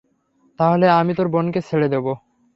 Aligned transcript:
তাহলে 0.59 0.85
আমি 0.91 1.11
তোর 1.15 1.27
বোনকে 1.27 1.59
ছেড়ে 1.61 1.87
দেবো। 1.89 2.11